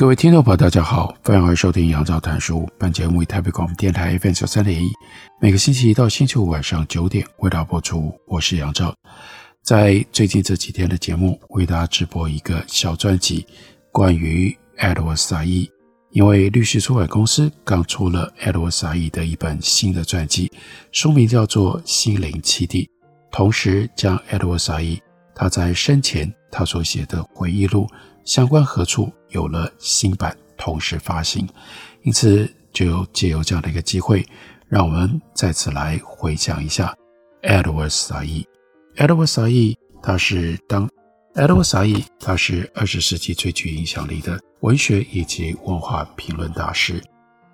[0.00, 2.66] 各位听众朋友，大家好，欢迎收听杨照谈书。
[2.78, 4.88] 本节目以台北广播电台 FM 九三点一，
[5.42, 8.10] 每个星期一到星期五晚上九点为大家播出。
[8.26, 8.94] 我是杨照，
[9.62, 13.46] 在最近这几天的节目为大家直播一个小传记，
[13.92, 15.68] 关于 Edward Said。
[16.12, 20.50] 因为律师出版公司刚出了 Edward Said 的一本新的传记，
[20.92, 22.84] 书名叫做《心灵栖地》，
[23.30, 24.98] 同时将 Edward Said
[25.34, 27.86] 他在生前他所写的回忆录。
[28.22, 31.48] 相关何处有了新版同时发行，
[32.02, 34.26] 因此就借由这样的一个机会，
[34.68, 36.94] 让我们再次来回想一下
[37.42, 38.44] Edward Said。
[38.96, 40.88] Edward Said 他是当
[41.34, 47.02] Edward Said 他是二十世纪最具影响力的文学以及文化评论大师，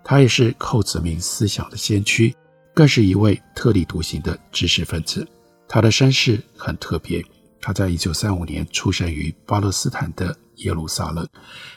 [0.03, 2.35] 他也是后殖民思想的先驱，
[2.73, 5.27] 更是一位特立独行的知识分子。
[5.69, 7.23] 他的身世很特别，
[7.61, 10.35] 他在一九三五年出生于巴勒斯坦的。
[10.65, 11.23] 耶路撒冷，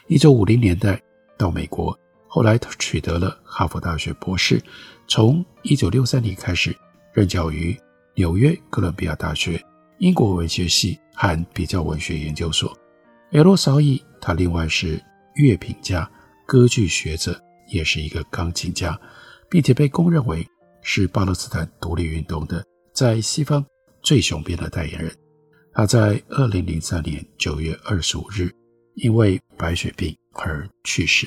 [0.06, 0.98] 一九五零年代
[1.36, 1.94] 到美国，
[2.26, 4.58] 后来他取得了哈佛大学博士。
[5.06, 6.74] 从一九六三年开始
[7.12, 7.78] 任教于
[8.14, 9.62] 纽约哥伦比亚大学
[9.98, 12.74] 英国文学系和比较文学研究所。
[13.32, 14.98] 艾洛沙伊，他另外是
[15.34, 16.10] 乐评家、
[16.46, 18.98] 歌剧学者，也是一个钢琴家，
[19.50, 20.48] 并且被公认为
[20.80, 22.64] 是巴勒斯坦独立运动的
[22.94, 23.62] 在西方
[24.00, 25.14] 最雄辩的代言人。
[25.72, 28.50] 他在二零零三年九月二十五日。
[28.96, 31.26] 因为白血病而去世。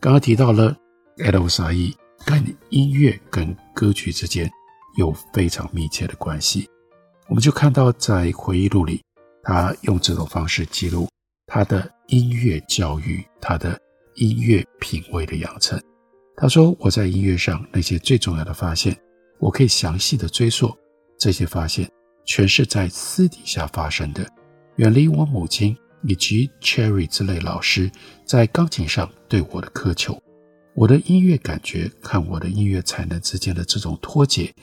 [0.00, 0.74] 刚刚提到了
[1.18, 4.50] Edo s a i 跟音乐跟歌曲之间
[4.96, 6.66] 有非常密切的关系，
[7.28, 9.02] 我们就看到在回忆录里，
[9.42, 11.08] 他用这种方式记录
[11.46, 13.78] 他的音乐教育，他的
[14.14, 15.78] 音乐品味的养成。
[16.36, 18.96] 他说：“我在音乐上那些最重要的发现，
[19.38, 20.74] 我可以详细的追溯，
[21.18, 21.90] 这些发现
[22.24, 24.26] 全是在私底下发生的，
[24.76, 25.76] 远离我母亲。”
[26.06, 27.90] 以及 Cherry 之类老师
[28.26, 30.22] 在钢琴上对我的苛求，
[30.74, 34.54] 我的音乐感觉和我的音乐才能之间的这种脱节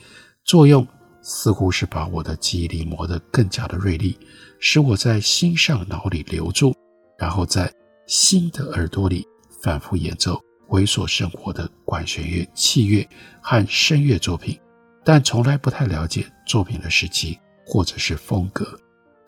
[0.44, 0.86] 作用，
[1.20, 4.16] 似乎是把我的记忆力磨得更加的锐利，
[4.60, 6.72] 使我在心上脑里留住，
[7.18, 7.68] 然后在
[8.06, 9.26] 新的耳朵里
[9.60, 13.04] 反复演奏猥琐生活的管弦乐、器乐
[13.40, 14.56] 和声乐作品，
[15.04, 17.36] 但从来不太了解作品的时期
[17.72, 18.78] 或者是风格，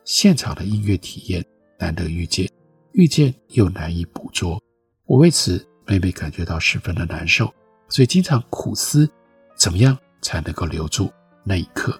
[0.04, 1.42] 现场的音乐体验。
[1.78, 2.46] 难得遇见，
[2.92, 4.62] 遇见又难以捕捉，
[5.06, 7.50] 我为此每每感觉到十分的难受，
[7.88, 9.10] 所以经常苦思，
[9.56, 11.10] 怎么样才能够留住
[11.42, 11.98] 那一刻。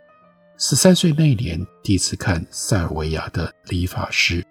[0.59, 4.47] 十三岁那一年，第一次看塞尔维亚的理发师，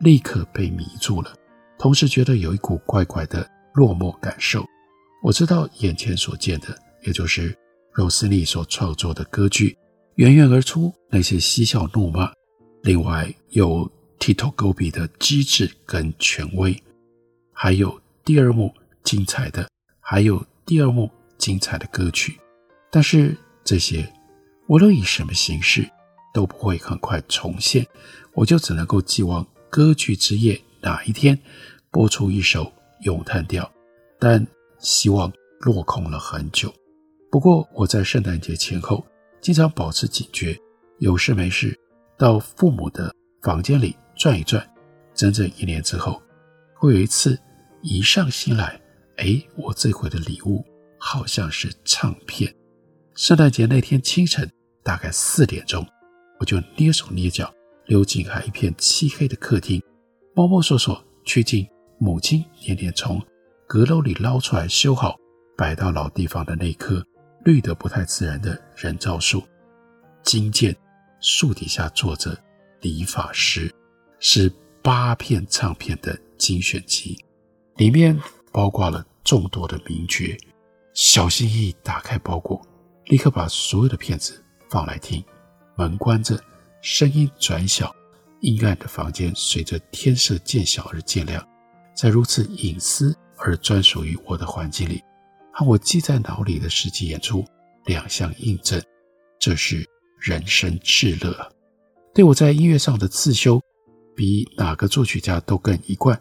[0.00, 1.32] 立刻被迷住了，
[1.78, 4.66] 同时觉得有一股怪怪的落寞感受。
[5.22, 7.56] 我知道眼前所见的，也就是
[7.92, 9.78] 罗斯尼所创作的歌剧，
[10.16, 12.32] 源源而出那些嬉笑怒骂，
[12.82, 13.90] 另外有。
[14.18, 16.82] Tito g o b 的机智跟权威，
[17.52, 18.74] 还有第二幕
[19.04, 19.68] 精彩的，
[20.00, 22.34] 还有第二幕精彩的歌曲，
[22.90, 24.10] 但是这些
[24.68, 25.88] 无论以什么形式
[26.32, 27.86] 都不会很快重现，
[28.32, 31.38] 我就只能够寄望歌剧之夜哪一天
[31.90, 32.72] 播出一首
[33.02, 33.70] 咏叹调，
[34.18, 34.44] 但
[34.78, 36.72] 希望落空了很久。
[37.30, 39.06] 不过我在圣诞节前后
[39.46, 40.60] 经常保持警觉，
[40.98, 41.72] 有事没事
[42.18, 43.96] 到父母的房间里。
[44.16, 44.68] 转一转，
[45.14, 46.20] 整整一年之后，
[46.74, 47.38] 会有一次
[47.80, 48.80] 一上心来，
[49.18, 50.64] 哎，我这回的礼物
[50.98, 52.52] 好像是唱片。
[53.14, 54.50] 圣诞节那天清晨，
[54.82, 55.86] 大概四点钟，
[56.40, 57.54] 我就蹑手蹑脚
[57.84, 59.80] 溜进还一片漆黑的客厅，
[60.34, 61.64] 摸摸索索去进
[62.00, 63.22] 母亲年年从
[63.68, 65.14] 阁楼里捞出来修好、
[65.56, 67.00] 摆到老地方的那棵
[67.46, 69.40] 绿得不太自然的人造树，
[70.24, 70.76] 金剑
[71.20, 72.36] 树底下坐着
[72.80, 73.72] 理发师。
[74.18, 74.52] 是
[74.82, 77.16] 八片唱片的精选集，
[77.76, 78.18] 里面
[78.50, 80.36] 包括了众多的名曲。
[80.92, 82.60] 小心翼翼打开包裹，
[83.04, 85.24] 立刻把所有的片子放来听。
[85.76, 86.42] 门关着，
[86.80, 87.94] 声音转小，
[88.40, 91.46] 阴暗的房间随着天色渐小而渐亮。
[91.94, 95.00] 在如此隐私而专属于我的环境里，
[95.58, 97.42] 和我记在脑里的实际演出
[97.86, 98.78] 两相印证，
[99.38, 99.88] 这是
[100.20, 101.50] 人生至乐。
[102.12, 103.58] 对我在音乐上的自修
[104.14, 106.20] 比哪个作曲家都更一贯。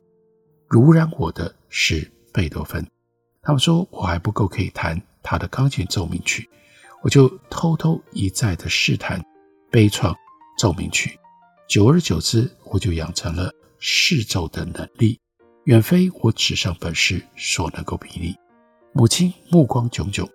[0.69, 2.89] 濡染我的是贝多芬。
[3.41, 6.49] 他们说我还不够可以弹他的钢琴奏鸣曲，
[7.03, 9.21] 我就偷偷一再的试弹
[9.69, 10.15] 悲怆
[10.57, 11.19] 奏鸣曲。
[11.67, 15.19] 久而久之，我就养成了试奏的能力，
[15.65, 18.33] 远非我纸上本事所能够比拟。
[18.97, 20.25] 母亲目光炯炯，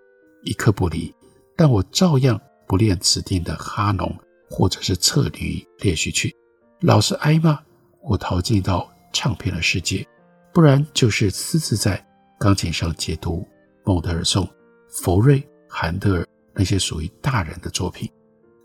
[0.43, 1.11] 一刻不离，
[1.57, 4.15] 但我照样不练指定的哈农
[4.51, 6.37] 或者是策驴练习曲，
[6.83, 7.59] 老是挨骂。
[8.03, 10.07] 我逃进到唱片的世界，
[10.53, 12.07] 不然就是私自在
[12.39, 13.49] 钢琴上解读
[13.83, 14.47] 孟德尔颂、
[14.91, 18.11] 佛瑞、韩德尔那些属于大人的作品。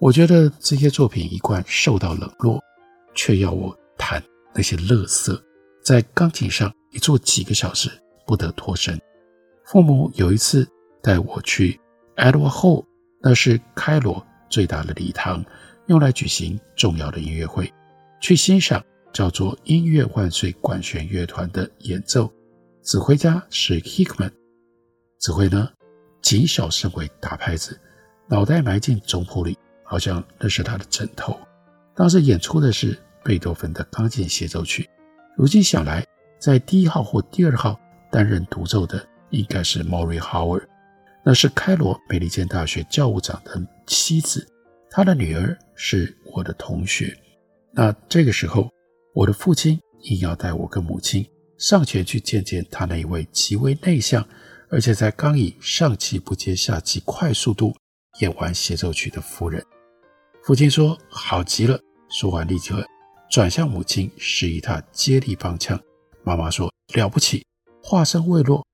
[0.01, 2.61] 我觉得这些作品一贯受到冷落，
[3.15, 4.21] 却要我弹
[4.53, 5.41] 那些乐色，
[5.81, 7.89] 在钢琴上一坐几个小时
[8.27, 8.99] 不得脱身。
[9.65, 10.67] 父母有一次
[11.01, 11.79] 带我去
[12.15, 12.85] Edward Hall，
[13.19, 15.43] 那是开罗最大的礼堂，
[15.87, 17.73] 用来举行重要的音乐会，
[18.21, 22.31] 去欣赏叫做“音乐万岁”管弦乐团的演奏。
[22.83, 24.31] 指挥家是 Hickman，
[25.19, 25.69] 指挥呢
[26.21, 27.79] 谨小慎微打拍子，
[28.27, 29.57] 脑袋埋进总谱里。
[29.87, 31.37] 好像那是他的枕头。
[31.95, 34.89] 当时演出的是贝多芬的钢琴协奏曲。
[35.37, 36.03] 如今想来，
[36.39, 37.79] 在第一号或第二号
[38.11, 40.65] 担任独奏的应该是 Maury Howard，
[41.23, 44.47] 那是开罗美利坚大学教务长的妻子。
[44.89, 47.15] 他的女儿是我的同学。
[47.73, 48.69] 那这个时候，
[49.13, 51.27] 我的父亲硬要带我跟母亲
[51.57, 54.25] 上前去见见他那一位极为内向，
[54.69, 57.75] 而且在刚以上气不接下气快速度
[58.21, 59.61] 演完协奏曲的夫人。
[60.43, 61.77] 父亲说：“好极了。”
[62.09, 62.85] 说完，立刻
[63.29, 65.77] 转向母亲，示意她接力帮腔。
[66.23, 67.45] 妈妈说：“了不起。”
[67.83, 68.65] 话声未落，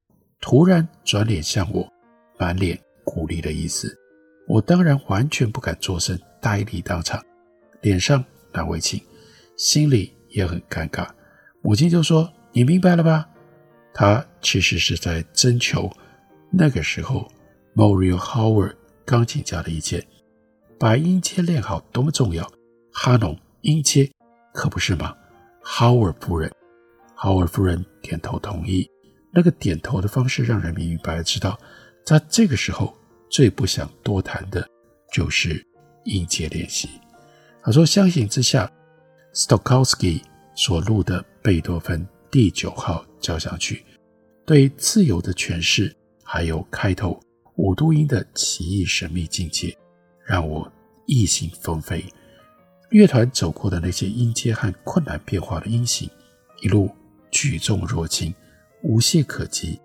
[0.42, 1.88] 突然转脸向我，
[2.40, 3.96] 满脸鼓励的意思。
[4.48, 7.24] 我当然完全不敢作声，呆立当场，
[7.82, 9.00] 脸上难为情，
[9.56, 11.08] 心里也很尴尬。
[11.62, 13.30] 母亲就说：“你明白了吧？”
[13.94, 15.90] 她其实是在征求
[16.52, 17.32] 那个时候
[17.76, 18.74] Maury Howard
[19.06, 20.06] 钢琴家的意见。
[20.80, 22.52] 把音阶练好多么重要，
[22.92, 24.10] 哈农音阶
[24.54, 25.16] 可不是吗
[25.64, 26.52] ？Howard 夫人
[27.16, 28.90] ，Howard 夫人点头同意。
[29.32, 31.58] 那个点头的方式让人明白知道，
[32.06, 32.96] 在这个时候
[33.30, 34.68] 最不想多谈的
[35.14, 35.66] 就是
[36.04, 36.90] 音阶练习。
[37.64, 38.72] 他说：“相形之下
[39.34, 40.22] ，Stokowski
[40.56, 43.86] 所录的贝多芬第九号交响曲，
[44.46, 47.20] 对自由的诠释，还有开头
[47.56, 49.76] 五度音的奇异神秘境界。”
[50.24, 50.72] 让我
[51.08, 52.06] 意兴风飞，
[52.90, 56.10] 乐团走过的那些音阶和困难变化的音型，
[56.62, 56.90] 一路
[57.32, 58.34] 举重若轻，
[58.84, 59.80] 无懈可击，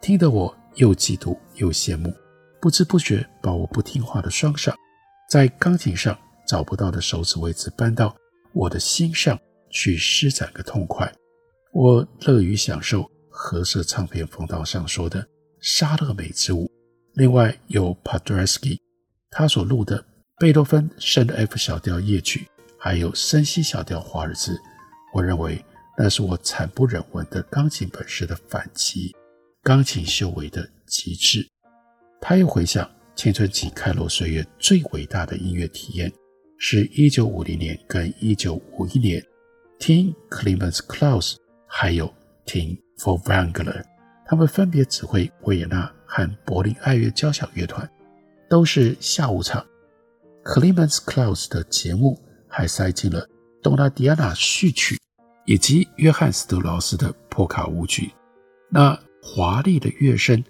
[0.00, 2.12] 听得我又嫉妒又羡慕，
[2.60, 4.72] 不知不觉把我不听话的双手，
[5.28, 6.16] 在钢琴上
[6.46, 8.14] 找不到的手指位置搬到
[8.52, 9.38] 我的心上
[9.70, 11.10] 去施展个痛快。
[11.72, 15.26] 我乐于享受合色唱片封套上说的
[15.60, 16.70] 莎乐美之舞，
[17.14, 18.80] 另外有 p a d r e s k y
[19.30, 20.04] 他所录的
[20.38, 22.46] 贝多芬圣 F 小调夜曲，
[22.78, 24.60] 还有深西小调华尔兹，
[25.14, 25.64] 我认为
[25.96, 29.14] 那是我惨不忍闻的钢琴本事的反击，
[29.62, 31.46] 钢琴修为的极致。
[32.20, 36.10] 他又回想青春期开罗岁月最伟大的音乐体验，
[36.58, 39.22] 是一九五零年跟一九五一年
[39.78, 42.12] 听 Clemens Krauss，还有
[42.46, 43.84] 听 Furtwängler，
[44.24, 47.88] 他们分别指挥维也纳和柏林爱乐交响乐团。
[48.48, 49.66] 都是下午场
[50.44, 53.26] ，Clemens Krauss 的节目还塞进了
[53.62, 54.98] 《东拉迪亚娜》序曲
[55.44, 58.10] 以及约翰斯特劳斯的波卡舞曲。
[58.68, 60.42] 那华丽的乐声、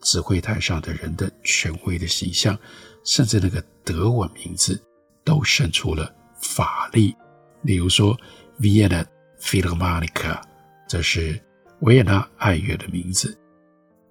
[0.00, 2.58] 指挥台上的人的权威的形象，
[3.04, 4.82] 甚至那个德文名字，
[5.24, 7.14] 都渗出了法力。
[7.62, 8.18] 例如说
[8.58, 9.04] ，Vienna
[9.40, 10.40] Philharmonic，
[10.88, 11.40] 这是
[11.80, 13.36] 维也纳爱乐的名字，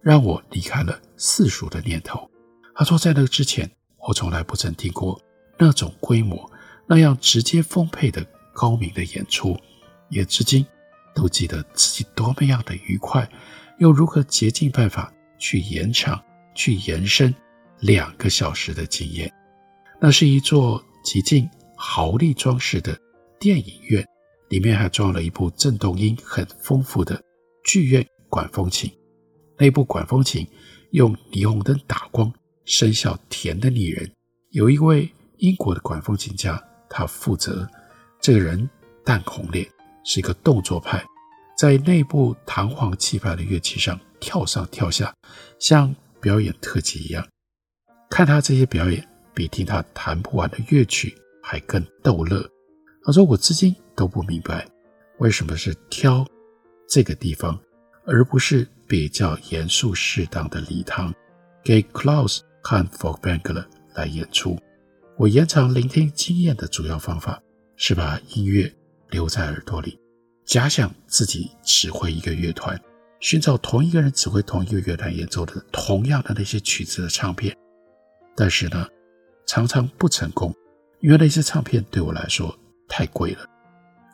[0.01, 2.29] 让我离开了世俗的念头。
[2.75, 3.69] 他说，在那之前，
[4.07, 5.19] 我从来不曾听过
[5.57, 6.49] 那种规模、
[6.87, 9.57] 那样直接丰沛的高明的演出，
[10.09, 10.65] 也至今
[11.13, 13.29] 都记得自己多么样的愉快，
[13.77, 16.21] 又如何竭尽办法去延长、
[16.53, 17.33] 去延伸
[17.79, 19.31] 两个小时的经验。
[19.99, 22.99] 那是一座极尽豪丽装饰的
[23.39, 24.05] 电影院，
[24.49, 27.21] 里面还装了一部震动音很丰富的
[27.63, 28.91] 剧院管风琴。
[29.57, 30.47] 那部管风琴
[30.91, 32.31] 用霓虹灯打光。
[32.65, 34.07] 声效甜的腻人。
[34.51, 37.67] 有一位英国的管风琴家，他负责。
[38.21, 38.69] 这个人
[39.03, 39.67] 淡红脸，
[40.09, 41.05] 是一个动作派，
[41.55, 45.13] 在内部弹簧气派的乐器上跳上跳下，
[45.59, 47.23] 像表演特技一样。
[48.09, 52.43] 看他这些表演，比听他弹不完的乐曲还更逗乐。
[53.03, 54.67] 他说：“我至今都不明白，
[55.19, 56.25] 为什么是挑
[56.89, 57.57] 这个地方，
[58.07, 61.13] 而不是比较严肃适当的礼堂，
[61.63, 63.63] 给 Klaus 和 Furtwängler
[63.93, 64.57] 来演出。
[65.17, 67.39] 我延长聆听经验的主要方法
[67.75, 68.73] 是把音乐
[69.09, 69.99] 留在耳朵里，
[70.45, 72.79] 假想自己指挥一个乐团，
[73.19, 77.55] 寻找同一个人指挥同一个乐团演奏的同样的那些曲子的唱片。
[78.35, 78.87] 但是呢，
[79.45, 80.53] 常常不成功，
[81.01, 83.45] 因为那些唱片对我来说太贵了，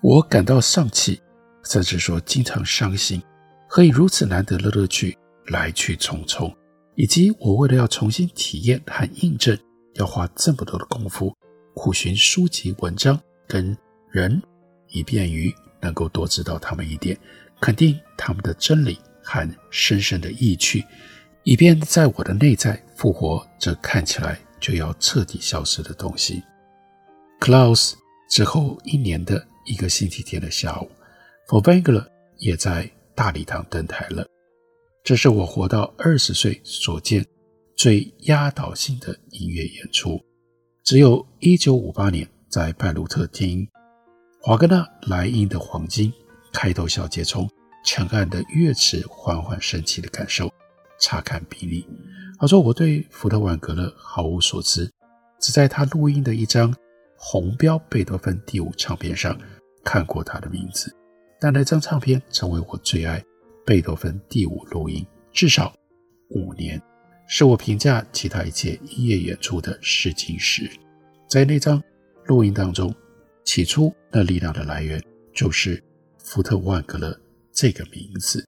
[0.02, 1.22] 我感到丧气，
[1.64, 3.22] 甚至说经常伤心。
[3.68, 6.54] 何以如此难得的乐趣来去匆匆，
[6.96, 9.58] 以及我为了要重新体验和印证。
[9.96, 11.34] 要花这么多的功夫，
[11.74, 13.78] 苦寻书籍、文章跟
[14.12, 14.42] 人，
[14.96, 17.16] 以便于能够多知道他们一点，
[17.60, 20.84] 肯定他们的真理和深深的意趣，
[21.44, 26.42] 以便在我的内在复活这看起来就要彻底消失的东西。
[27.42, 27.94] Klaus
[28.30, 30.90] 之后一年的一个星期天的下午
[31.50, 34.26] ，Furtwängler 也在大礼堂登台了。
[35.04, 37.26] 这是我活到二十岁所见。
[37.78, 40.18] 最压倒性的音乐演出，
[40.86, 43.68] 只有一九五八年在拜鲁特听
[44.48, 46.14] 华格纳莱茵的黄金
[46.54, 47.50] 开头小节中
[47.84, 50.54] 沉暗的乐池缓缓升起的感受，
[51.00, 51.84] 差看比例。
[52.38, 54.88] 他说：“我对福特万格勒毫无所知，
[55.42, 56.72] 只在他录音的一张
[57.18, 59.36] 红标贝多芬第五唱片上
[59.84, 60.96] 看过他的名字，
[61.40, 63.20] 但那张唱片成为我最爱
[63.66, 65.74] 贝多芬第五录音至少
[66.30, 66.80] 五年。”
[67.28, 70.70] 是我评价其他一切音乐演出的试金石。
[71.28, 71.82] 在那张
[72.26, 72.94] 录音当中，
[73.46, 75.02] 起初那力量的来源
[75.34, 75.82] 就是
[76.18, 77.18] 福特万格勒
[77.54, 78.46] 这个名字。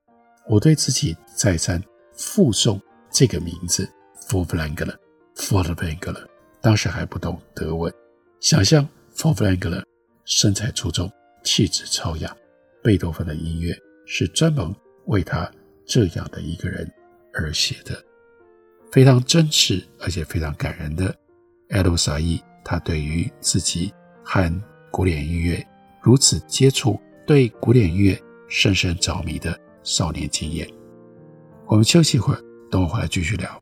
[0.49, 1.81] 我对自己再三
[2.13, 3.87] 复诵这个名字
[4.27, 6.25] Furtwängler，Furtwängler。
[6.59, 7.93] 当时还不懂德文，
[8.41, 9.83] 想象 Furtwängler
[10.25, 11.09] 身材出众，
[11.43, 12.35] 气质超雅。
[12.83, 14.73] 贝多芬的音乐是专门
[15.05, 15.49] 为他
[15.85, 16.89] 这样的一个人
[17.33, 18.03] 而写的。
[18.91, 21.13] 非常真实而且非常感人的
[21.69, 24.61] Edo Said，他对于自己和
[24.91, 25.65] 古典音乐
[26.01, 30.67] 如此接触，对古典音乐深深着迷的少年经验。
[31.65, 32.41] 我们休息一会儿，
[32.72, 33.62] 等我回来继续聊。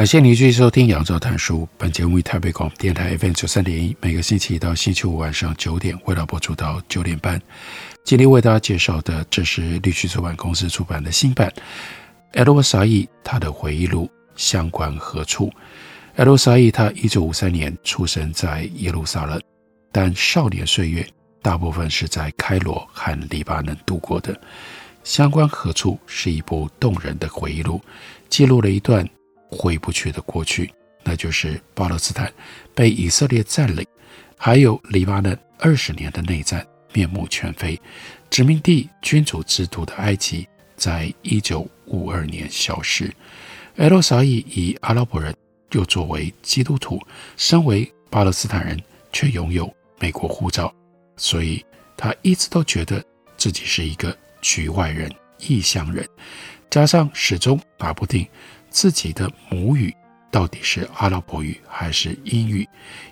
[0.00, 1.68] 感谢您继续收听杨照谈书。
[1.76, 7.38] 本节目为台北广播电台 FM 九三点一，每个星期一到星期五晚上九点，为大家播出到九点半。
[8.02, 11.52] 今天为大家介绍的，这是绿区出版公司出版的新版。
[12.32, 15.52] Edward Said 他的回忆录《乡关何处》。
[16.24, 19.38] Edward Said 他一九五三年出生在耶路撒冷，
[19.92, 21.06] 但少年岁月
[21.42, 24.32] 大部分是在开罗和黎巴嫩度过的。
[25.04, 27.78] 《乡关何处》是一部动人的回忆录，
[28.30, 29.06] 记录了一段。
[29.50, 32.32] 回不去的过去，那就是巴勒斯坦
[32.74, 33.84] 被以色列占领，
[34.36, 37.80] 还有黎巴嫩二十年的内战面目全非，
[38.30, 43.12] 殖民地君主制度的埃及在一九五二年消失。
[43.76, 45.34] 艾洛萨以阿拉伯人
[45.72, 47.00] 又作为基督徒，
[47.36, 48.80] 身为巴勒斯坦人
[49.12, 50.72] 却拥有美国护照，
[51.16, 51.64] 所以
[51.96, 53.02] 他一直都觉得
[53.36, 56.06] 自己是一个局外人、异乡人，
[56.68, 58.26] 加上始终打不定。
[58.70, 59.94] 自己的母语
[60.30, 62.66] 到底是阿拉伯语还是英语，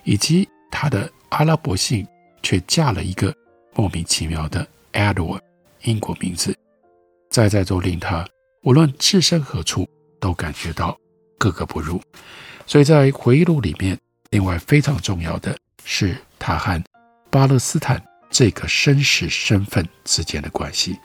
[0.04, 2.06] 以及他的阿拉伯姓
[2.42, 3.34] 却嫁了一个
[3.74, 5.40] 莫名其妙的 Edward
[5.82, 6.56] 英国名字，
[7.30, 8.26] 在在都令他
[8.62, 9.88] 无论置身何处
[10.20, 10.96] 都感觉到
[11.36, 12.00] 格格不入。
[12.66, 13.98] 所以在回忆录里面，
[14.30, 16.82] 另外非常重要的是他和
[17.30, 20.96] 巴勒斯坦这个真实身份之间的关系。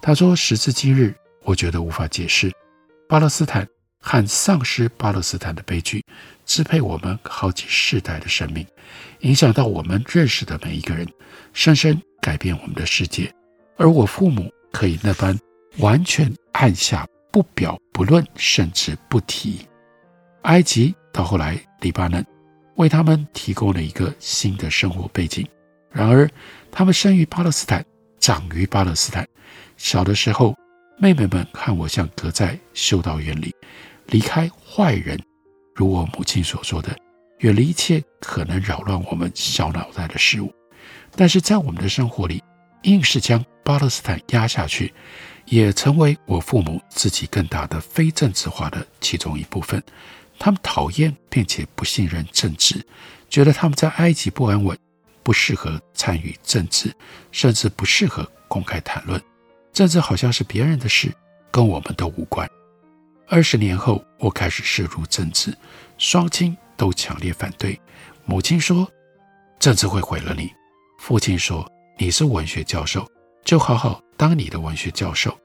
[0.00, 2.50] 他说：“时至今日，我觉得无法解释
[3.08, 3.68] 巴勒斯坦。”
[4.00, 6.04] 和丧失巴勒斯坦的悲剧，
[6.44, 8.66] 支配我们好几世代的生命，
[9.20, 11.06] 影响到我们认识的每一个人，
[11.52, 13.32] 深深改变我们的世界。
[13.76, 15.38] 而我父母可以那般
[15.78, 19.66] 完全按下不表不论，甚至不提。
[20.42, 22.24] 埃及到后来，黎巴嫩
[22.76, 25.46] 为他们提供了一个新的生活背景。
[25.90, 26.28] 然而，
[26.70, 27.84] 他们生于巴勒斯坦，
[28.18, 29.28] 长于巴勒斯坦。
[29.76, 30.56] 小的时候，
[30.98, 33.54] 妹妹们看我像隔在修道院里。
[34.10, 35.18] 离开坏人，
[35.74, 36.96] 如我母亲所说的，
[37.38, 40.52] 远离一切可能扰乱我们小脑袋的事物。
[41.14, 42.42] 但是在我们的生活里，
[42.82, 44.92] 硬是将巴勒斯坦压下去，
[45.44, 49.80] 也成为我父母自己更大的非政治化的其中一部分。
[50.40, 52.84] 他们讨厌并且不信任政治，
[53.28, 54.76] 觉得他们在埃及不安稳，
[55.22, 56.92] 不适合参与政治，
[57.30, 59.22] 甚至不适合公开谈论。
[59.72, 61.12] 政治好像是别人的事，
[61.52, 62.48] 跟我们都无关。
[63.32, 65.56] 二十年后，我开始涉入政治，
[65.98, 67.80] 双亲都强烈反对。
[68.24, 68.90] 母亲说
[69.60, 70.50] ：“政治会毁了你。”
[70.98, 71.64] 父亲说
[71.96, 73.08] ：“你是文学教授，
[73.44, 75.38] 就好好当你的文学教授。”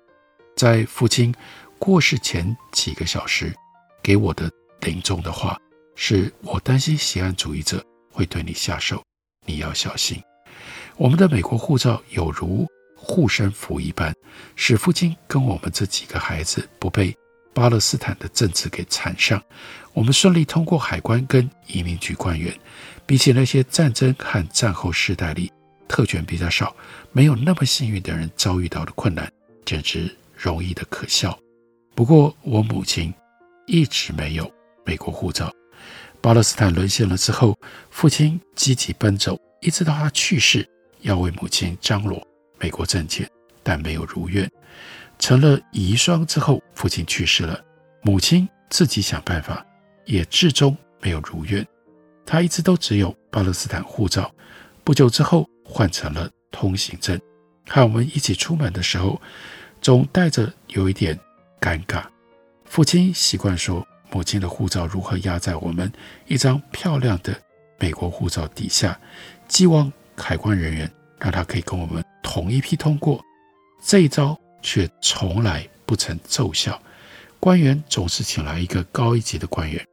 [0.57, 1.31] 在父亲
[1.77, 3.53] 过世前几个小时，
[4.01, 4.49] 给我的
[4.81, 5.55] 临终的话
[5.95, 8.99] 是：“我担心锡安主义者会对你下手，
[9.45, 10.19] 你要小心。”
[10.97, 12.65] 我们的美国护照有如
[12.97, 14.11] 护身符一般，
[14.55, 17.15] 使父亲跟我们这几个孩子不被。
[17.55, 19.41] 巴勒斯坦的政治给缠上，
[19.93, 22.53] 我们顺利通过海关跟移民局官员，
[23.05, 25.49] 比起那些战争和战后时代里
[25.87, 26.75] 特权比较少、
[27.13, 29.31] 没有那么幸运的人遭遇到的困难，
[29.63, 31.39] 简直容易的可笑。
[31.95, 33.13] 不过我母亲
[33.67, 35.49] 一直没有美国护照。
[36.19, 37.57] 巴勒斯坦沦陷了之后，
[37.89, 40.67] 父亲积极奔走，一直到他去世，
[40.99, 42.21] 要为母亲张罗
[42.59, 43.29] 美国证件，
[43.63, 44.51] 但没有如愿。
[45.17, 47.59] 成了遗孀之后，父亲去世了，
[48.01, 49.65] 母亲自己想办法，
[50.05, 51.65] 也至终没有如愿。
[52.25, 54.31] 她一直都只有巴勒斯坦护照，
[54.83, 57.19] 不久之后换成了通行证。
[57.67, 59.19] 和我们一起出门的时候，
[59.81, 61.19] 总带着有一点
[61.59, 62.03] 尴尬。
[62.65, 65.91] 父亲习惯说，母亲的护照如何压在我们
[66.27, 67.35] 一张漂亮的
[67.79, 68.99] 美国护照底下，
[69.47, 73.23] 寄望海关人员让他可以跟我们同一批通过。
[73.83, 74.39] 这一招。
[74.65, 76.81] 却从来不曾奏效。
[77.39, 79.85] 官员总是请来一个高一级的官员，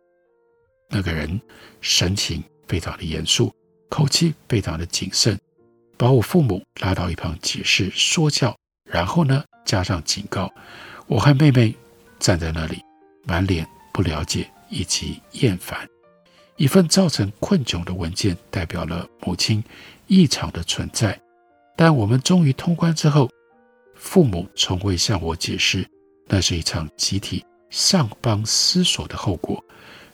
[0.89, 1.39] 那个人
[1.83, 3.55] 神情非常的严肃，
[3.91, 5.39] 口气非常的谨慎，
[5.99, 10.51] 把我父母拉到一旁解释说教，然后呢，加上警告。
[11.07, 11.75] 我和妹妹
[12.19, 12.81] 站在那里，
[13.25, 15.87] 满脸不了解以及厌烦。
[16.57, 19.63] 一份造成困窘的文件代表了母亲
[20.07, 21.21] 异常的存在，
[21.77, 23.29] 但我们终于通关之后。
[24.03, 25.89] 父母从未向我解释，
[26.27, 29.65] 那是一场集体上邦思索的后果。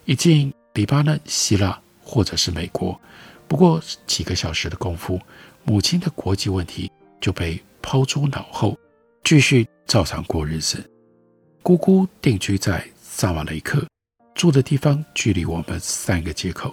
[0.05, 3.01] 一进黎巴嫩、希腊或者是美国，
[3.49, 5.19] 不过几个小时的功夫，
[5.65, 8.79] 母亲的国际问题就被抛诸脑后，
[9.25, 10.89] 继续照常过日子。
[11.63, 13.85] 姑姑定居在萨瓦雷克，
[14.35, 16.73] 住的地方距离我们三个街口。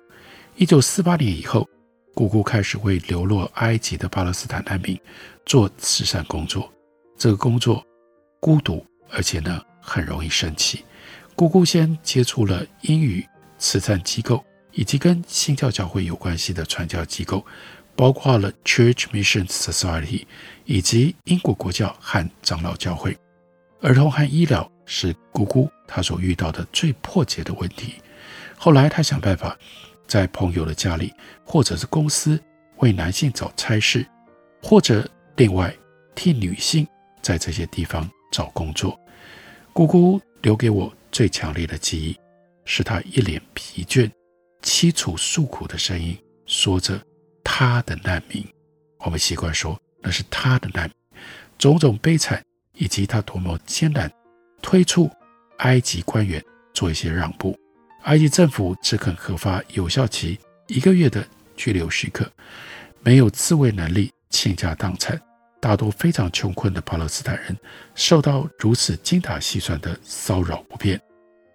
[0.58, 1.68] 一九四八年以后，
[2.14, 5.00] 姑姑开始为流落埃及的巴勒斯坦难民
[5.46, 6.70] 做慈善工作。
[7.18, 7.86] 这个工作
[8.40, 10.84] 孤独，而且呢很容易生气。
[11.36, 17.46] 姑姑先接触了英语慈善机构，以及跟新教教会有关系的传教机构，
[17.96, 20.26] 包括了 Church Mission Society
[20.66, 23.18] 以及英国国教和长老教会。
[23.82, 27.96] 儿童和医疗是姑姑她所遇到的最迫切的问题。
[28.58, 29.58] 后来她想办法
[30.08, 32.42] 在朋友的家里或者是公司
[32.78, 34.06] 为男性找差事，
[34.64, 35.76] 或者另外
[36.16, 36.88] 替女性。
[37.26, 38.96] 在这些地方找工作，
[39.74, 42.16] 姑姑留给我最强烈的记忆，
[42.66, 44.08] 是她一脸疲倦、
[44.62, 47.02] 凄楚诉苦的声音，说着
[47.44, 48.46] 她的难民。
[49.00, 51.20] 我们习惯说那是她的难民，
[51.58, 52.40] 种种悲惨，
[52.74, 54.08] 以及她多么艰难，
[54.62, 55.10] 推出
[55.58, 56.40] 埃及官员
[56.76, 57.58] 做一些让步，
[58.04, 62.32] 埃及政府只肯核发有效期一个月的居留许可，
[63.02, 65.20] 没有自卫能力，倾家荡产。
[65.66, 67.58] 大多非常穷困的巴勒斯坦人
[67.96, 71.02] 受到如此精打细算的骚扰不便，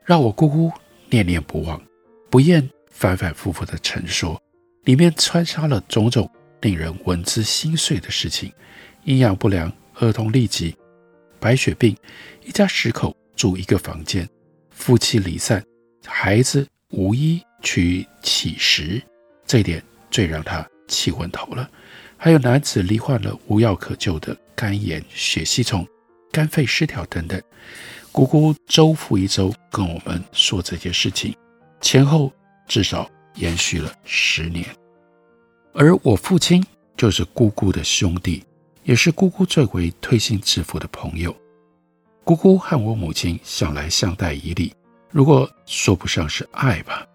[0.05, 0.69] 让我姑姑
[1.09, 1.81] 念念不忘，
[2.29, 4.37] 不厌反反复复的陈说，
[4.83, 6.29] 里面穿插了种种
[6.61, 8.53] 令人闻之心碎的事情：
[9.05, 10.77] 营养不良、儿童痢疾、
[11.39, 11.97] 白血病，
[12.43, 14.29] 一家十口住一个房间，
[14.71, 15.65] 夫妻离散，
[16.05, 19.01] 孩子无一去乞食，
[19.47, 21.71] 这一点最让他气昏头了。
[22.23, 25.89] 还有男子罹患了无药可救的肝炎、血吸虫、
[26.31, 27.41] 肝肺失调等等。
[28.13, 31.35] 姑姑周复一周跟我们说这些事情，
[31.81, 32.31] 前后
[32.69, 34.67] 至少延续了十年。
[35.73, 36.63] 而我父亲
[36.95, 38.45] 就是姑姑的兄弟，
[38.85, 41.35] 也是姑姑最为推心置腹的朋友。
[42.23, 44.75] 姑姑和我母亲向来相待以礼，
[45.11, 47.07] 如果说不上是爱吧。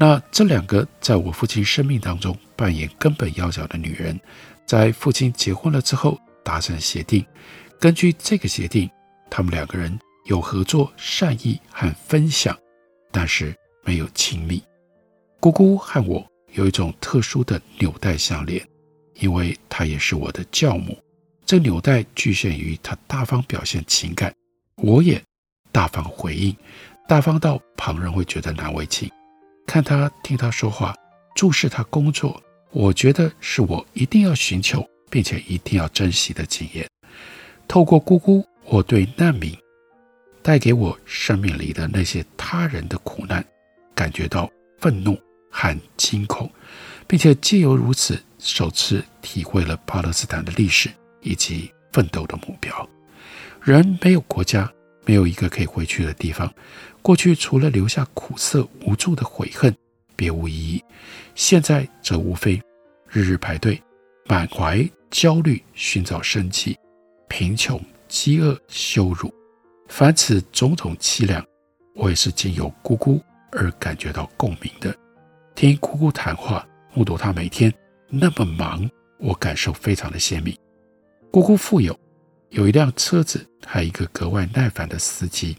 [0.00, 4.18] 那这两个在我父亲生命当中扮演根本要角的女人，
[4.64, 7.26] 在父亲结婚了之后达成协定，
[7.80, 8.88] 根据这个协定，
[9.28, 12.56] 他们两个人有合作、善意和分享，
[13.10, 14.62] 但是没有亲密。
[15.40, 18.64] 姑姑和我有一种特殊的纽带相连，
[19.14, 20.96] 因为她也是我的教母。
[21.44, 24.32] 这纽带局限于她大方表现情感，
[24.76, 25.20] 我也
[25.72, 26.56] 大方回应，
[27.08, 29.10] 大方到旁人会觉得难为情。
[29.68, 30.94] 看他、听他说话、
[31.34, 36.88] 注视他工作，我觉得是我一定要寻求并且一定要珍惜的经验。
[37.68, 39.54] 透过姑姑，我对难民
[40.40, 43.44] 带给我生命里的那些他人的苦难，
[43.94, 46.50] 感觉到愤怒和惊恐，
[47.06, 50.88] 并且借由如此，首次体会了巴勒斯坦的历史
[51.20, 52.88] 以及奋斗的目标。
[53.62, 54.72] 人没有国家，
[55.04, 56.50] 没有一个可以回去的地方。
[57.02, 59.74] 过去除了留下苦涩无助的悔恨，
[60.14, 60.82] 别无意义。
[61.34, 62.60] 现在则无非
[63.08, 63.80] 日日排队，
[64.26, 66.76] 满怀焦虑寻找生计，
[67.28, 69.32] 贫穷、饥饿、羞辱，
[69.88, 71.44] 凡此种种凄凉，
[71.94, 74.94] 我也是经由姑姑而感觉到共鸣的。
[75.54, 77.72] 听姑姑谈话，目睹她每天
[78.08, 80.54] 那么忙，我感受非常的鲜明。
[81.30, 81.98] 姑姑富有，
[82.50, 85.56] 有一辆车子，还有一个格外耐烦的司机。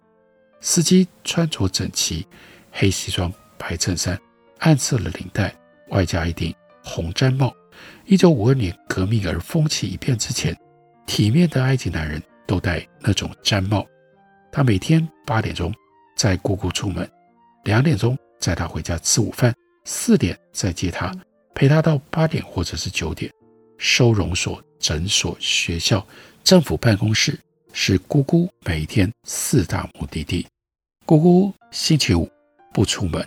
[0.62, 2.26] 司机穿着整齐，
[2.72, 4.20] 黑西装、白衬衫，
[4.60, 5.56] 暗色的领带，
[5.90, 7.54] 外加一顶红毡帽。
[8.06, 10.58] 一九五二年革命而风起一片之前，
[11.06, 13.86] 体面的埃及男人都戴那种毡帽。
[14.52, 15.74] 他每天八点钟
[16.18, 17.10] 载姑姑出门，
[17.64, 19.54] 两点钟载她回家吃午饭，
[19.86, 21.14] 四点再接她，
[21.54, 23.32] 陪她到八点或者是九点。
[23.78, 26.06] 收容所、诊所、学校、
[26.44, 27.40] 政府办公室。
[27.72, 30.46] 是姑姑每天四大目的地。
[31.06, 32.30] 姑姑星期五
[32.74, 33.26] 不出门，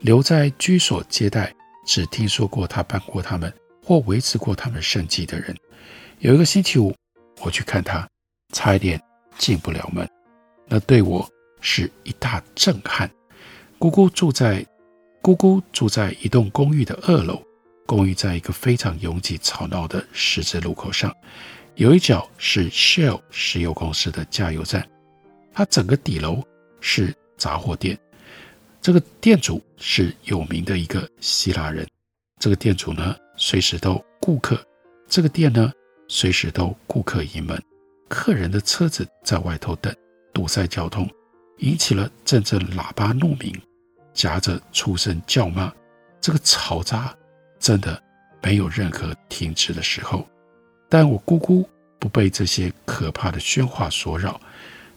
[0.00, 1.54] 留在居所接待
[1.86, 3.52] 只听说过她帮过他们
[3.84, 5.56] 或维持过他们生计的人。
[6.18, 6.94] 有一个星期五，
[7.40, 8.08] 我去看她，
[8.52, 9.00] 差一点
[9.38, 10.08] 进不了门，
[10.66, 11.28] 那对我
[11.60, 13.10] 是一大震撼。
[13.78, 14.64] 姑姑住在
[15.22, 17.42] 姑姑住在一栋公寓的二楼，
[17.86, 21.14] 公寓在一个非常拥挤吵闹的十字路口上。
[21.80, 24.86] 有一角是 Shell 石油公司的加油站，
[25.50, 26.46] 它整个底楼
[26.78, 27.98] 是杂货店。
[28.82, 31.88] 这个店主是有名的一个希腊人。
[32.38, 34.62] 这个店主呢，随时都顾客。
[35.08, 35.72] 这个店呢，
[36.06, 37.58] 随时都顾客盈门。
[38.10, 39.90] 客人的车子在外头等，
[40.34, 41.08] 堵塞交通，
[41.60, 43.58] 引起了阵阵喇叭怒鸣，
[44.12, 45.72] 夹着粗声叫骂。
[46.20, 47.16] 这个嘈杂
[47.58, 48.02] 真的
[48.42, 50.28] 没有任何停止的时候。
[50.90, 51.66] 但我姑姑
[52.00, 54.40] 不被这些可怕的喧哗所扰，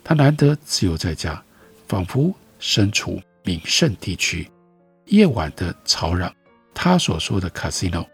[0.03, 1.41] 她难得自由在家，
[1.87, 4.49] 仿佛身处名胜地区。
[5.05, 6.33] 夜晚的吵嚷，
[6.73, 8.05] 她所说的 casino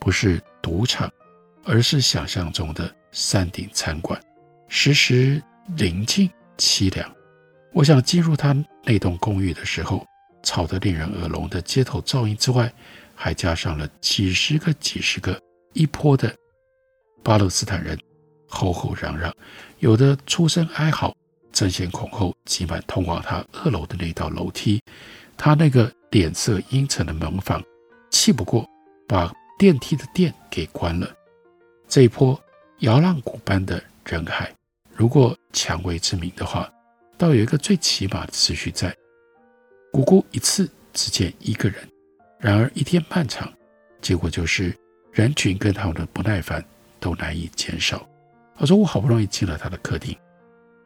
[0.00, 1.08] 不是赌场，
[1.64, 4.20] 而是想象中的山顶餐馆，
[4.66, 5.40] 时时
[5.76, 7.08] 宁静凄凉。
[7.72, 10.04] 我想进入她那栋公寓的时候，
[10.42, 12.72] 吵得令人耳聋的街头噪音之外，
[13.14, 15.40] 还加上了几十个、几十个
[15.74, 16.34] 一波的。
[17.22, 17.98] 巴勒斯坦人
[18.46, 19.32] 吼吼嚷嚷，
[19.78, 21.14] 有的出声哀嚎，
[21.52, 24.82] 争先恐后挤满通往他二楼的那道楼梯。
[25.36, 27.62] 他那个脸色阴沉的门房，
[28.10, 28.68] 气不过，
[29.06, 31.08] 把电梯的电给关了。
[31.86, 32.38] 这一波
[32.80, 34.52] 摇浪鼓般的人海，
[34.94, 36.68] 如果蔷薇之名的话，
[37.16, 38.94] 倒有一个最起码的秩序在。
[39.92, 41.88] 姑姑一次只见一个人，
[42.38, 43.52] 然而一天漫长，
[44.00, 44.76] 结果就是
[45.12, 46.64] 人群跟他们的不耐烦。
[46.98, 48.06] 都难以减少。
[48.56, 50.16] 我说我好不容易进了他的客厅，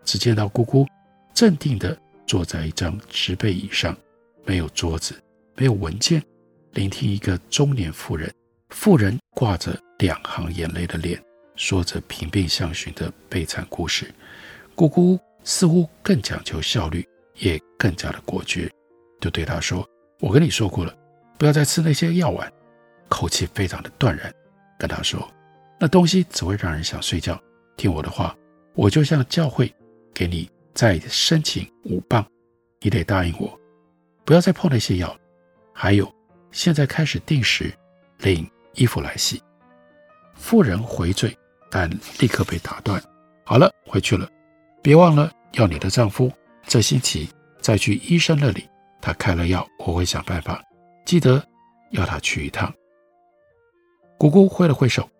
[0.04, 0.86] 只见到姑姑
[1.32, 1.96] 镇定地
[2.26, 3.96] 坐在一张直背椅上，
[4.44, 5.14] 没有桌子，
[5.56, 6.22] 没有文件，
[6.72, 8.32] 聆听一个中年妇人，
[8.70, 11.22] 妇人挂着两行眼泪的脸，
[11.56, 14.12] 说着贫病相寻的悲惨故事。
[14.74, 17.06] 姑姑似乎更讲求效率，
[17.38, 18.70] 也更加的果决。
[19.20, 19.86] 就对他说
[20.20, 20.94] ：“我跟你说过了，
[21.38, 22.52] 不要再吃那些药丸。”
[23.08, 24.32] 口气非常的断然，
[24.78, 25.30] 跟他说
[25.82, 27.36] ：“那东西只会让人想睡觉。
[27.76, 28.36] 听我的话，
[28.74, 29.74] 我就向教会
[30.14, 32.24] 给你再申请五磅，
[32.80, 33.58] 你得答应我，
[34.24, 35.12] 不要再碰那些药。
[35.74, 36.08] 还有，
[36.52, 37.74] 现在开始定时
[38.18, 39.42] 领衣服来洗。”
[40.38, 41.36] 妇人回嘴，
[41.68, 41.90] 但
[42.20, 43.02] 立刻被打断。
[43.42, 44.30] 好了，回去了，
[44.84, 46.30] 别忘了要你的丈夫
[46.64, 47.28] 这星期
[47.60, 48.68] 再去医生那里，
[49.00, 50.62] 他开了药，我会想办法。
[51.04, 51.44] 记得
[51.90, 52.72] 要他去一趟。
[54.16, 55.10] 姑姑挥了挥手，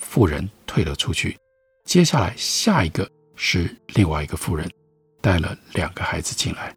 [0.00, 1.36] 妇人退了出去。
[1.84, 4.68] 接下来，下一个是另外一个妇人，
[5.20, 6.74] 带了两个孩子进来。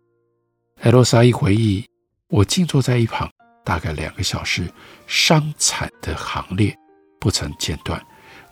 [0.81, 1.83] 艾洛莎一回忆，
[2.27, 3.29] 我静坐在一旁，
[3.63, 4.69] 大概两个小时，
[5.07, 6.75] 伤残的行列
[7.19, 7.99] 不曾间断。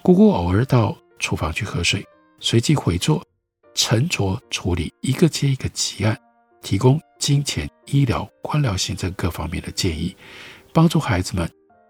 [0.02, 2.04] 姑姑偶尔到厨房去喝水。
[2.40, 3.24] 随即回座，
[3.76, 6.18] 沉着处理一个接一个急案，
[6.64, 10.16] 提供金钱、医疗、官僚、行政各方面的建议，
[10.74, 11.48] 帮助孩子们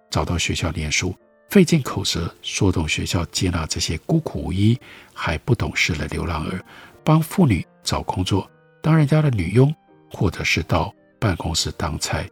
[0.09, 1.15] 找到学校念书，
[1.51, 4.79] 费尽口舌说动学校接纳这些孤苦无依
[5.13, 6.63] 还不懂事的流浪儿，
[7.03, 8.49] 帮妇女找工作，
[8.81, 9.75] 当人家的女佣，
[10.09, 12.25] 或者是到办公室当差，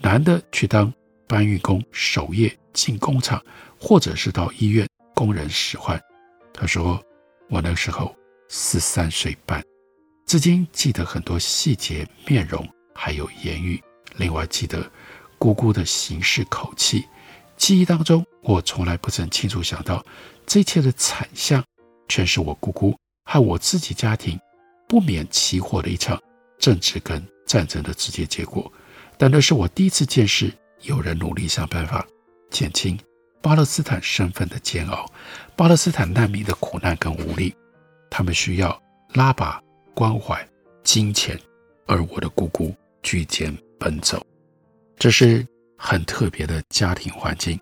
[0.00, 0.90] 男的去当
[1.28, 3.44] 搬运工、守夜进工厂，
[3.78, 6.00] 或者是到医院工人使唤。
[6.52, 6.98] 他说。
[7.50, 8.16] 我那时候
[8.48, 9.62] 十三岁半，
[10.24, 13.78] 至今记得很多细节、面容，还有言语。
[14.16, 14.90] 另外记得
[15.36, 17.04] 姑姑的行事口气。
[17.58, 20.04] 记忆当中，我从来不曾清楚想到，
[20.46, 21.64] 这一切的惨象，
[22.08, 24.38] 全是我姑姑和我自己家庭
[24.88, 26.20] 不免起火的一场
[26.58, 28.70] 政治跟战争的直接结果。
[29.16, 32.06] 但那是我第一次见识有人努力想办法
[32.50, 32.98] 减轻。
[33.40, 35.04] 巴勒斯坦身份的煎熬，
[35.56, 37.52] 巴勒斯坦难民的苦难跟无力，
[38.08, 38.80] 他们需要
[39.14, 39.60] 拉拔、
[39.94, 40.48] 关怀、
[40.84, 41.36] 金钱，
[41.86, 44.24] 而我的姑姑举肩奔走，
[44.96, 45.44] 这是
[45.76, 47.58] 很特别的家庭环境。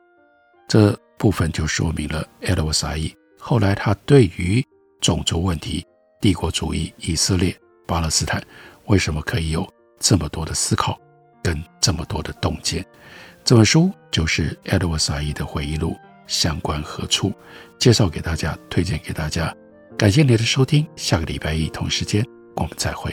[0.71, 4.65] 这部分就说明了艾德沃沙伊后来他对于
[5.01, 5.85] 种族问题、
[6.21, 7.53] 帝国主义、以色列、
[7.89, 8.41] 巴勒斯坦
[8.85, 10.97] 为什么可以有这么多的思考
[11.43, 12.87] 跟这么多的洞见。
[13.43, 15.97] 这本书就是艾德沃沙伊的回忆录，
[16.29, 17.33] 相关何处？
[17.77, 19.53] 介绍给大家，推荐给大家。
[19.99, 23.13] 感谢您的收听，下个礼拜一同时间我们再会。